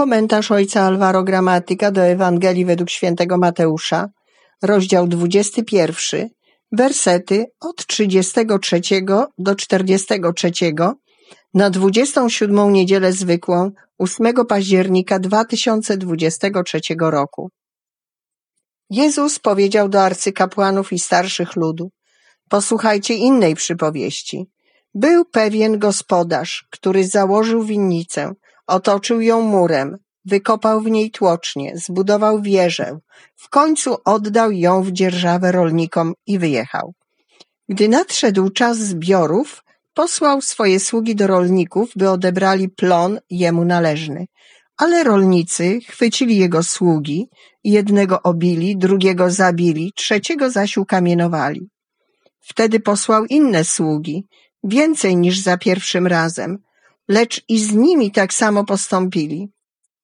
Komentarz 0.00 0.50
ojca 0.50 0.80
Alvaro 0.82 1.24
Gramatyka 1.24 1.90
do 1.90 2.00
Ewangelii 2.00 2.64
według 2.64 2.90
świętego 2.90 3.38
Mateusza, 3.38 4.08
rozdział 4.62 5.06
21, 5.06 6.28
wersety 6.72 7.46
od 7.60 7.86
33 7.86 8.80
do 9.38 9.54
43 9.54 10.50
na 11.54 11.70
27 11.70 12.72
niedzielę 12.72 13.12
zwykłą 13.12 13.70
8 13.98 14.34
października 14.48 15.18
2023 15.18 16.80
roku. 17.00 17.50
Jezus 18.90 19.38
powiedział 19.38 19.88
do 19.88 20.02
arcykapłanów 20.02 20.92
i 20.92 20.98
starszych 20.98 21.56
ludu, 21.56 21.90
posłuchajcie 22.48 23.14
innej 23.14 23.54
przypowieści. 23.54 24.50
Był 24.94 25.24
pewien 25.24 25.78
gospodarz, 25.78 26.66
który 26.70 27.04
założył 27.04 27.62
winnicę, 27.62 28.34
Otoczył 28.70 29.20
ją 29.20 29.40
murem, 29.40 29.96
wykopał 30.24 30.80
w 30.80 30.90
niej 30.90 31.10
tłocznie, 31.10 31.72
zbudował 31.76 32.42
wieżę, 32.42 32.98
w 33.36 33.48
końcu 33.48 33.96
oddał 34.04 34.52
ją 34.52 34.82
w 34.82 34.92
dzierżawę 34.92 35.52
rolnikom 35.52 36.14
i 36.26 36.38
wyjechał. 36.38 36.94
Gdy 37.68 37.88
nadszedł 37.88 38.50
czas 38.50 38.78
zbiorów, 38.78 39.62
posłał 39.94 40.40
swoje 40.40 40.80
sługi 40.80 41.14
do 41.16 41.26
rolników, 41.26 41.90
by 41.96 42.10
odebrali 42.10 42.68
plon 42.68 43.18
jemu 43.30 43.64
należny. 43.64 44.26
Ale 44.76 45.04
rolnicy 45.04 45.78
chwycili 45.88 46.36
jego 46.36 46.62
sługi, 46.62 47.28
jednego 47.64 48.22
obili, 48.22 48.76
drugiego 48.76 49.30
zabili, 49.30 49.92
trzeciego 49.96 50.50
zaś 50.50 50.76
ukamienowali. 50.76 51.68
Wtedy 52.40 52.80
posłał 52.80 53.24
inne 53.24 53.64
sługi, 53.64 54.26
więcej 54.64 55.16
niż 55.16 55.40
za 55.40 55.56
pierwszym 55.58 56.06
razem, 56.06 56.58
lecz 57.10 57.44
i 57.48 57.58
z 57.58 57.72
nimi 57.72 58.12
tak 58.12 58.34
samo 58.34 58.64
postąpili. 58.64 59.48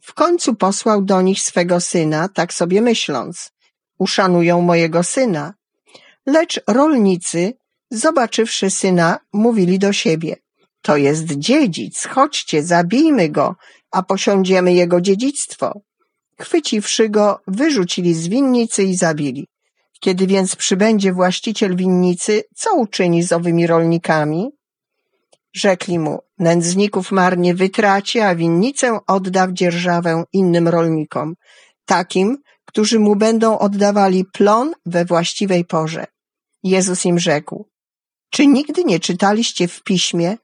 W 0.00 0.14
końcu 0.14 0.54
posłał 0.54 1.02
do 1.02 1.22
nich 1.22 1.40
swego 1.40 1.80
syna, 1.80 2.28
tak 2.28 2.54
sobie 2.54 2.82
myśląc, 2.82 3.50
uszanują 3.98 4.60
mojego 4.60 5.02
syna. 5.02 5.54
Lecz 6.26 6.60
rolnicy, 6.66 7.52
zobaczywszy 7.90 8.70
syna, 8.70 9.18
mówili 9.32 9.78
do 9.78 9.92
siebie, 9.92 10.36
to 10.82 10.96
jest 10.96 11.26
dziedzic, 11.26 12.04
chodźcie, 12.04 12.62
zabijmy 12.62 13.28
go, 13.28 13.56
a 13.90 14.02
posiądziemy 14.02 14.74
jego 14.74 15.00
dziedzictwo. 15.00 15.80
Chwyciwszy 16.40 17.08
go, 17.08 17.40
wyrzucili 17.46 18.14
z 18.14 18.28
winnicy 18.28 18.82
i 18.82 18.96
zabili. 18.96 19.46
Kiedy 20.00 20.26
więc 20.26 20.56
przybędzie 20.56 21.12
właściciel 21.12 21.76
winnicy, 21.76 22.42
co 22.54 22.74
uczyni 22.74 23.22
z 23.22 23.32
owymi 23.32 23.66
rolnikami? 23.66 24.57
Rzekli 25.54 25.98
mu, 25.98 26.18
nędzników 26.38 27.12
marnie 27.12 27.54
wytraci, 27.54 28.20
a 28.20 28.34
winnicę 28.34 28.98
odda 29.06 29.46
w 29.46 29.52
dzierżawę 29.52 30.24
innym 30.32 30.68
rolnikom, 30.68 31.34
takim, 31.84 32.38
którzy 32.64 32.98
mu 32.98 33.16
będą 33.16 33.58
oddawali 33.58 34.24
plon 34.24 34.72
we 34.86 35.04
właściwej 35.04 35.64
porze. 35.64 36.06
Jezus 36.62 37.04
im 37.04 37.18
rzekł, 37.18 37.68
czy 38.30 38.46
nigdy 38.46 38.84
nie 38.84 39.00
czytaliście 39.00 39.68
w 39.68 39.82
piśmie, 39.82 40.36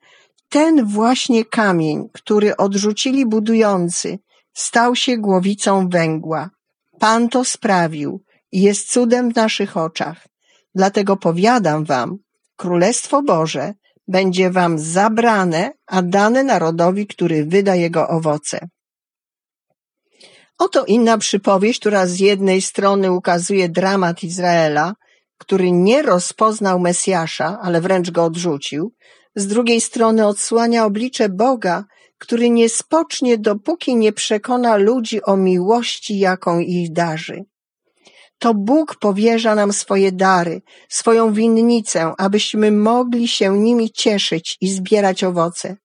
ten 0.49 0.87
właśnie 0.87 1.45
kamień, 1.45 2.09
który 2.13 2.57
odrzucili 2.57 3.27
budujący, 3.27 4.19
stał 4.55 4.97
się 4.97 5.19
głowicą 5.19 5.89
węgła. 5.89 6.51
Pan 6.99 7.29
to 7.29 7.45
sprawił 7.45 8.23
i 8.53 8.63
jest 8.63 8.93
cudem 8.93 9.33
w 9.33 9.37
naszych 9.37 9.77
oczach. 9.77 10.27
Dlatego 10.75 11.17
powiadam 11.17 11.85
wam, 11.85 12.17
Królestwo 12.57 13.23
Boże 13.23 13.75
będzie 14.09 14.51
wam 14.51 14.79
zabrane, 14.79 15.73
a 15.87 16.03
dane 16.03 16.45
narodowi, 16.45 17.07
który 17.07 17.45
wyda 17.45 17.75
jego 17.75 18.09
owoce. 18.09 18.69
Oto 20.59 20.85
inna 20.85 21.19
przypowieść, 21.19 21.81
która 21.81 22.07
z 22.07 22.19
jednej 22.19 22.63
strony 22.63 23.13
ukazuje 23.13 23.69
dramat 23.69 24.23
Izraela, 24.23 24.95
który 25.39 25.73
nie 25.73 26.03
rozpoznał 26.03 26.81
Mesjasza, 26.81 27.59
ale 27.63 27.81
wręcz 27.81 28.11
go 28.11 28.25
odrzucił, 28.25 28.93
z 29.37 29.47
drugiej 29.47 29.81
strony 29.81 30.27
odsłania 30.27 30.85
oblicze 30.85 31.29
Boga, 31.29 31.85
który 32.19 32.51
nie 32.51 32.69
spocznie, 32.69 33.39
dopóki 33.39 33.97
nie 33.97 34.13
przekona 34.13 34.77
ludzi 34.77 35.23
o 35.23 35.37
miłości, 35.37 36.19
jaką 36.19 36.59
ich 36.59 36.93
darzy 36.93 37.45
to 38.39 38.55
Bóg 38.55 38.97
powierza 38.97 39.55
nam 39.55 39.73
swoje 39.73 40.13
dary, 40.13 40.63
swoją 40.89 41.33
winnicę, 41.33 42.13
abyśmy 42.19 42.73
mogli 42.73 43.29
się 43.29 43.59
nimi 43.59 43.91
cieszyć 43.91 44.57
i 44.61 44.71
zbierać 44.71 45.25
owoce. 45.25 45.77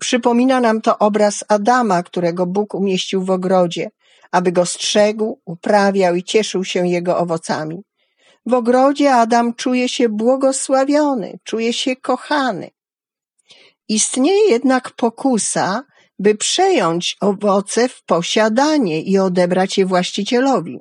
Przypomina 0.00 0.60
nam 0.60 0.80
to 0.80 0.98
obraz 0.98 1.44
Adama, 1.48 2.02
którego 2.02 2.46
Bóg 2.46 2.74
umieścił 2.74 3.24
w 3.24 3.30
ogrodzie, 3.30 3.90
aby 4.32 4.52
go 4.52 4.66
strzegł, 4.66 5.40
uprawiał 5.44 6.14
i 6.14 6.24
cieszył 6.24 6.64
się 6.64 6.88
jego 6.88 7.18
owocami. 7.18 7.82
W 8.46 8.54
ogrodzie 8.54 9.14
Adam 9.14 9.54
czuje 9.54 9.88
się 9.88 10.08
błogosławiony, 10.08 11.38
czuje 11.44 11.72
się 11.72 11.96
kochany. 11.96 12.70
Istnieje 13.88 14.50
jednak 14.50 14.90
pokusa, 14.90 15.82
by 16.18 16.34
przejąć 16.34 17.16
owoce 17.20 17.88
w 17.88 18.02
posiadanie 18.04 19.02
i 19.02 19.18
odebrać 19.18 19.78
je 19.78 19.86
właścicielowi. 19.86 20.80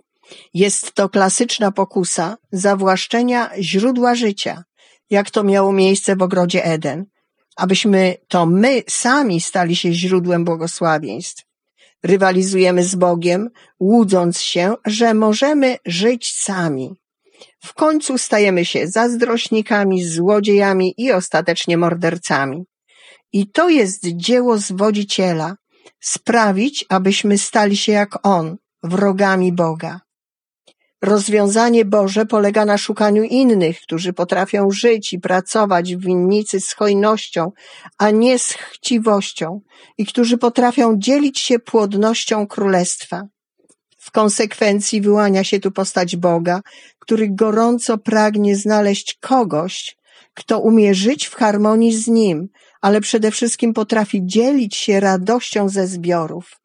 Jest 0.54 0.92
to 0.92 1.10
klasyczna 1.10 1.72
pokusa 1.72 2.38
zawłaszczenia 2.52 3.50
źródła 3.60 4.16
życia, 4.16 4.64
jak 5.10 5.32
to 5.32 5.44
miało 5.44 5.72
miejsce 5.72 6.16
w 6.16 6.22
ogrodzie 6.22 6.66
Eden, 6.66 7.06
abyśmy 7.56 8.16
to 8.28 8.46
my 8.46 8.84
sami 8.90 9.42
stali 9.42 9.76
się 9.76 9.94
źródłem 9.94 10.46
błogosławieństw. 10.46 11.44
Rywalizujemy 12.04 12.84
z 12.84 12.96
Bogiem, 12.96 13.50
łudząc 13.80 14.42
się, 14.42 14.74
że 14.86 15.14
możemy 15.14 15.78
żyć 15.86 16.34
sami. 16.38 16.96
W 17.64 17.74
końcu 17.74 18.18
stajemy 18.18 18.66
się 18.66 18.88
zazdrośnikami, 18.88 20.04
złodziejami 20.04 20.94
i 20.98 21.12
ostatecznie 21.12 21.78
mordercami. 21.78 22.66
I 23.34 23.52
to 23.52 23.70
jest 23.70 24.08
dzieło 24.08 24.58
zwodziciela, 24.58 25.56
sprawić, 26.00 26.86
abyśmy 26.90 27.38
stali 27.38 27.78
się 27.78 27.92
jak 27.92 28.28
On, 28.28 28.58
wrogami 28.84 29.54
Boga. 29.54 30.02
Rozwiązanie 31.02 31.86
Boże 31.86 32.26
polega 32.26 32.66
na 32.66 32.78
szukaniu 32.78 33.24
innych, 33.24 33.82
którzy 33.82 34.14
potrafią 34.14 34.72
żyć 34.72 35.14
i 35.14 35.20
pracować 35.20 35.96
w 35.96 36.06
winnicy 36.06 36.60
z 36.60 36.74
hojnością, 36.74 37.52
a 37.98 38.12
nie 38.12 38.40
z 38.40 38.54
chciwością 38.54 39.62
i 39.98 40.06
którzy 40.06 40.38
potrafią 40.38 40.96
dzielić 40.98 41.40
się 41.40 41.60
płodnością 41.60 42.48
królestwa. 42.48 43.22
W 43.98 44.12
konsekwencji 44.12 45.02
wyłania 45.02 45.44
się 45.44 45.60
tu 45.60 45.72
postać 45.72 46.16
Boga, 46.16 46.62
który 47.00 47.30
gorąco 47.30 47.98
pragnie 47.98 48.56
znaleźć 48.56 49.18
kogoś, 49.22 49.98
kto 50.34 50.60
umie 50.60 50.96
żyć 50.96 51.26
w 51.26 51.36
harmonii 51.36 51.94
z 51.96 52.08
Nim, 52.08 52.48
ale 52.82 53.02
przede 53.02 53.32
wszystkim 53.32 53.74
potrafi 53.74 54.22
dzielić 54.24 54.76
się 54.76 55.00
radością 55.00 55.70
ze 55.70 55.88
zbiorów. 55.88 56.61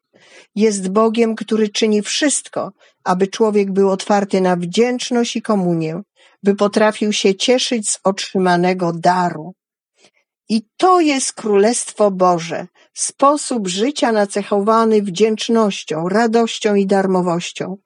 Jest 0.55 0.89
Bogiem, 0.89 1.35
który 1.35 1.69
czyni 1.69 2.01
wszystko, 2.01 2.71
aby 3.03 3.27
człowiek 3.27 3.71
był 3.71 3.89
otwarty 3.89 4.41
na 4.41 4.55
wdzięczność 4.55 5.35
i 5.35 5.41
komunię, 5.41 6.01
by 6.43 6.55
potrafił 6.55 7.13
się 7.13 7.35
cieszyć 7.35 7.89
z 7.89 7.99
otrzymanego 8.03 8.93
daru. 8.93 9.53
I 10.49 10.61
to 10.77 10.99
jest 10.99 11.33
Królestwo 11.33 12.11
Boże, 12.11 12.67
sposób 12.93 13.67
życia 13.67 14.11
nacechowany 14.11 15.01
wdzięcznością, 15.01 16.09
radością 16.09 16.75
i 16.75 16.85
darmowością. 16.85 17.77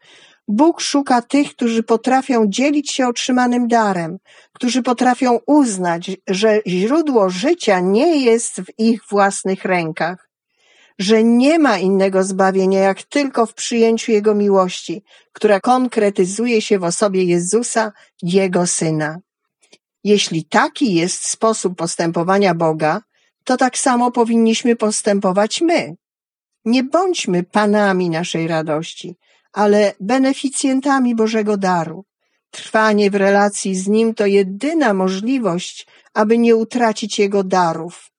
Bóg 0.47 0.81
szuka 0.81 1.22
tych, 1.22 1.56
którzy 1.56 1.84
potrafią 1.84 2.46
dzielić 2.47 2.91
się 2.91 3.07
otrzymanym 3.07 3.68
darem, 3.68 4.18
którzy 4.53 4.84
potrafią 4.84 5.40
uznać, 5.47 6.12
że 6.28 6.62
źródło 6.68 7.30
życia 7.30 7.80
nie 7.80 8.25
jest 8.25 8.62
w 8.62 8.80
ich 8.80 9.01
własnych 9.09 9.66
rękach, 9.66 10.31
że 11.00 11.24
nie 11.24 11.59
ma 11.59 11.78
innego 11.78 12.24
zbawienia 12.24 12.79
jak 12.79 13.03
tylko 13.03 13.46
w 13.46 13.54
przyjęciu 13.54 14.12
Jego 14.12 14.36
miłości, 14.36 15.04
która 15.33 15.60
konkretyzuje 15.60 16.62
się 16.62 16.80
w 16.80 16.83
osobie 16.83 17.24
Jezusa, 17.24 17.92
Jego 18.21 18.68
Syna. 18.68 19.18
Jeśli 20.04 20.45
taki 20.45 20.94
jest 20.94 21.27
sposób 21.27 21.77
postępowania 21.77 22.56
Boga, 22.56 23.01
to 23.44 23.57
tak 23.57 23.77
samo 23.77 24.12
powinniśmy 24.12 24.75
postępować 24.75 25.62
my. 25.62 25.95
Nie 26.65 26.83
bądźmy 26.83 27.44
panami 27.44 28.10
naszej 28.10 28.48
radości, 28.48 29.15
ale 29.54 29.94
beneficjentami 30.00 31.15
Bożego 31.15 31.57
daru. 31.57 32.06
Trwanie 32.51 33.12
w 33.12 33.15
relacji 33.15 33.75
z 33.75 33.88
Nim 33.88 34.13
to 34.13 34.25
jedyna 34.25 34.94
możliwość, 34.94 35.88
aby 36.13 36.38
nie 36.38 36.56
utracić 36.56 37.19
Jego 37.19 37.44
darów. 37.44 38.11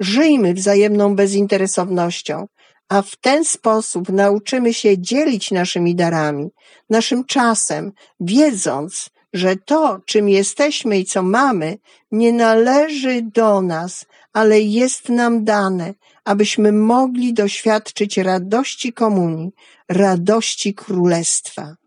Żyjmy 0.00 0.54
wzajemną 0.54 1.16
bezinteresownością, 1.16 2.46
a 2.88 3.02
w 3.02 3.16
ten 3.16 3.44
sposób 3.44 4.08
nauczymy 4.08 4.74
się 4.74 4.98
dzielić 4.98 5.50
naszymi 5.50 5.94
darami, 5.94 6.48
naszym 6.90 7.24
czasem, 7.24 7.92
wiedząc, 8.20 9.10
że 9.32 9.56
to, 9.56 10.00
czym 10.06 10.28
jesteśmy 10.28 10.98
i 10.98 11.04
co 11.04 11.22
mamy, 11.22 11.78
nie 12.12 12.32
należy 12.32 13.22
do 13.22 13.62
nas, 13.62 14.06
ale 14.32 14.60
jest 14.60 15.08
nam 15.08 15.44
dane, 15.44 15.94
abyśmy 16.24 16.72
mogli 16.72 17.34
doświadczyć 17.34 18.18
radości 18.18 18.92
komunii, 18.92 19.50
radości 19.88 20.74
królestwa. 20.74 21.77